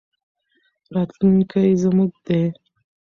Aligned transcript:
راتلونکی 0.93 1.69
زموږ 1.83 2.11
دی. 2.27 2.41